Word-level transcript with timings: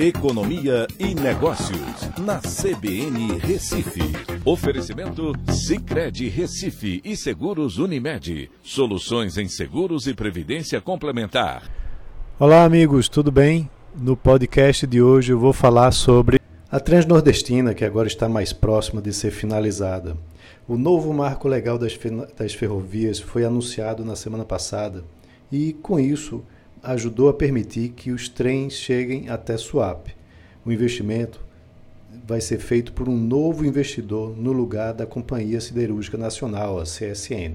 Economia 0.00 0.86
e 0.96 1.12
Negócios, 1.12 2.08
na 2.20 2.38
CBN 2.38 3.36
Recife. 3.40 4.00
Oferecimento 4.44 5.32
Cicred 5.50 6.28
Recife 6.28 7.00
e 7.04 7.16
Seguros 7.16 7.78
Unimed. 7.78 8.48
Soluções 8.62 9.36
em 9.36 9.48
seguros 9.48 10.06
e 10.06 10.14
previdência 10.14 10.80
complementar. 10.80 11.68
Olá, 12.38 12.62
amigos, 12.62 13.08
tudo 13.08 13.32
bem? 13.32 13.68
No 13.92 14.16
podcast 14.16 14.86
de 14.86 15.02
hoje 15.02 15.32
eu 15.32 15.38
vou 15.40 15.52
falar 15.52 15.90
sobre 15.90 16.38
a 16.70 16.78
Transnordestina, 16.78 17.74
que 17.74 17.84
agora 17.84 18.06
está 18.06 18.28
mais 18.28 18.52
próxima 18.52 19.02
de 19.02 19.12
ser 19.12 19.32
finalizada. 19.32 20.16
O 20.68 20.78
novo 20.78 21.12
marco 21.12 21.48
legal 21.48 21.76
das, 21.76 21.98
das 22.38 22.54
ferrovias 22.54 23.18
foi 23.18 23.44
anunciado 23.44 24.04
na 24.04 24.14
semana 24.14 24.44
passada 24.44 25.02
e, 25.50 25.72
com 25.72 25.98
isso, 25.98 26.44
ajudou 26.82 27.28
a 27.28 27.34
permitir 27.34 27.90
que 27.90 28.10
os 28.10 28.28
trens 28.28 28.74
cheguem 28.74 29.28
até 29.28 29.56
Suape. 29.56 30.16
O 30.64 30.72
investimento 30.72 31.44
vai 32.26 32.40
ser 32.40 32.58
feito 32.58 32.92
por 32.92 33.08
um 33.08 33.16
novo 33.16 33.64
investidor 33.64 34.36
no 34.36 34.52
lugar 34.52 34.92
da 34.94 35.06
Companhia 35.06 35.60
Siderúrgica 35.60 36.16
Nacional, 36.16 36.78
a 36.78 36.84
CSN. 36.84 37.54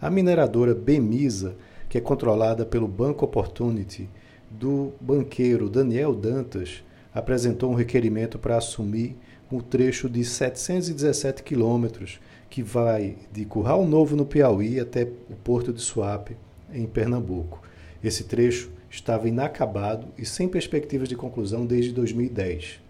A 0.00 0.10
mineradora 0.10 0.74
Bemisa, 0.74 1.56
que 1.88 1.98
é 1.98 2.00
controlada 2.00 2.64
pelo 2.66 2.88
Banco 2.88 3.24
Opportunity 3.24 4.08
do 4.50 4.92
banqueiro 5.00 5.68
Daniel 5.68 6.14
Dantas, 6.14 6.82
apresentou 7.14 7.70
um 7.70 7.74
requerimento 7.74 8.38
para 8.38 8.58
assumir 8.58 9.16
um 9.50 9.60
trecho 9.60 10.08
de 10.08 10.24
717 10.24 11.42
quilômetros 11.42 12.20
que 12.50 12.62
vai 12.62 13.16
de 13.32 13.44
Curral 13.44 13.86
Novo, 13.86 14.16
no 14.16 14.26
Piauí, 14.26 14.78
até 14.78 15.04
o 15.04 15.34
porto 15.34 15.72
de 15.72 15.80
Suape, 15.80 16.36
em 16.72 16.86
Pernambuco. 16.86 17.62
Esse 18.02 18.24
trecho 18.24 18.70
estava 18.90 19.28
inacabado 19.28 20.08
e 20.16 20.24
sem 20.24 20.48
perspectivas 20.48 21.08
de 21.08 21.16
conclusão 21.16 21.66
desde 21.66 21.92
2010. 21.92 22.80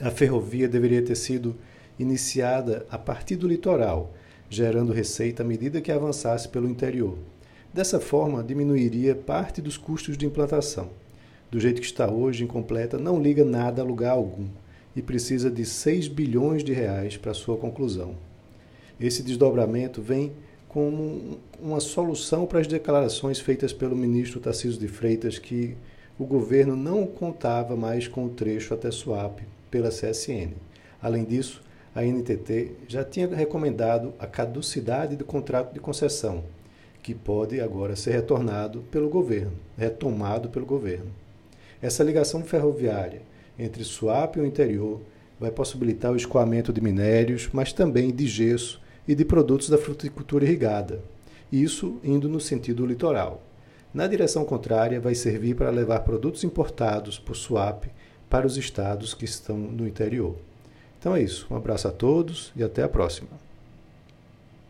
A 0.00 0.10
ferrovia 0.10 0.68
deveria 0.68 1.02
ter 1.02 1.14
sido 1.14 1.56
iniciada 1.98 2.86
a 2.90 2.98
partir 2.98 3.36
do 3.36 3.48
litoral, 3.48 4.12
gerando 4.50 4.92
receita 4.92 5.42
à 5.42 5.46
medida 5.46 5.80
que 5.80 5.90
avançasse 5.90 6.48
pelo 6.48 6.68
interior. 6.68 7.16
Dessa 7.72 8.00
forma, 8.00 8.42
diminuiria 8.42 9.14
parte 9.14 9.60
dos 9.60 9.76
custos 9.76 10.16
de 10.16 10.26
implantação. 10.26 10.90
Do 11.50 11.60
jeito 11.60 11.80
que 11.80 11.86
está 11.86 12.10
hoje, 12.10 12.44
incompleta, 12.44 12.98
não 12.98 13.20
liga 13.22 13.44
nada 13.44 13.82
a 13.82 13.84
lugar 13.84 14.12
algum 14.12 14.48
e 14.94 15.02
precisa 15.02 15.50
de 15.50 15.64
6 15.64 16.08
bilhões 16.08 16.64
de 16.64 16.72
reais 16.72 17.16
para 17.16 17.34
sua 17.34 17.56
conclusão. 17.56 18.16
Esse 18.98 19.22
desdobramento 19.22 20.00
vem 20.00 20.32
como 20.76 21.38
uma 21.58 21.80
solução 21.80 22.44
para 22.44 22.60
as 22.60 22.66
declarações 22.66 23.40
feitas 23.40 23.72
pelo 23.72 23.96
ministro 23.96 24.38
Tarcísio 24.38 24.78
de 24.78 24.86
Freitas 24.86 25.38
que 25.38 25.74
o 26.18 26.26
governo 26.26 26.76
não 26.76 27.06
contava 27.06 27.74
mais 27.74 28.06
com 28.06 28.26
o 28.26 28.28
trecho 28.28 28.74
até 28.74 28.90
Suape 28.90 29.44
pela 29.70 29.88
CSN. 29.88 30.52
Além 31.00 31.24
disso, 31.24 31.62
a 31.94 32.02
NTT 32.02 32.72
já 32.86 33.02
tinha 33.02 33.26
recomendado 33.26 34.12
a 34.18 34.26
caducidade 34.26 35.16
do 35.16 35.24
contrato 35.24 35.72
de 35.72 35.80
concessão, 35.80 36.44
que 37.02 37.14
pode 37.14 37.58
agora 37.58 37.96
ser 37.96 38.10
retornado 38.10 38.84
pelo 38.90 39.08
governo, 39.08 39.54
retomado 39.78 40.50
pelo 40.50 40.66
governo. 40.66 41.10
Essa 41.80 42.04
ligação 42.04 42.44
ferroviária 42.44 43.22
entre 43.58 43.82
Suape 43.82 44.40
e 44.40 44.42
o 44.42 44.46
interior 44.46 45.00
vai 45.40 45.50
possibilitar 45.50 46.12
o 46.12 46.16
escoamento 46.16 46.70
de 46.70 46.82
minérios, 46.82 47.48
mas 47.50 47.72
também 47.72 48.10
de 48.14 48.26
gesso 48.26 48.84
e 49.06 49.14
de 49.14 49.24
produtos 49.24 49.68
da 49.68 49.78
fruticultura 49.78 50.44
irrigada, 50.44 51.00
isso 51.50 51.98
indo 52.02 52.28
no 52.28 52.40
sentido 52.40 52.84
litoral. 52.84 53.42
Na 53.94 54.06
direção 54.06 54.44
contrária, 54.44 55.00
vai 55.00 55.14
servir 55.14 55.54
para 55.54 55.70
levar 55.70 56.00
produtos 56.00 56.44
importados 56.44 57.18
por 57.18 57.36
Suape 57.36 57.90
para 58.28 58.46
os 58.46 58.56
estados 58.56 59.14
que 59.14 59.24
estão 59.24 59.56
no 59.56 59.86
interior. 59.86 60.36
Então 60.98 61.14
é 61.14 61.22
isso. 61.22 61.46
Um 61.50 61.56
abraço 61.56 61.88
a 61.88 61.92
todos 61.92 62.52
e 62.56 62.62
até 62.62 62.82
a 62.82 62.88
próxima. 62.88 63.45